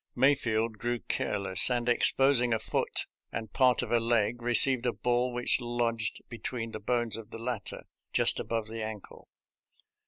May 0.15 0.33
fleld 0.33 0.79
grew 0.79 0.97
careless, 0.97 1.69
and, 1.69 1.87
exposing 1.87 2.55
a 2.55 2.57
foot 2.59 3.05
and 3.31 3.53
part 3.53 3.83
of 3.83 3.91
a 3.91 3.99
leg, 3.99 4.41
received 4.41 4.87
a 4.87 4.93
ball 4.93 5.31
which 5.31 5.61
lodged 5.61 6.23
be 6.27 6.39
tween 6.39 6.71
the 6.71 6.79
bones 6.79 7.17
of 7.17 7.29
the 7.29 7.37
latter 7.37 7.83
just 8.11 8.39
above 8.39 8.65
the 8.67 8.81
ankle. 8.83 9.29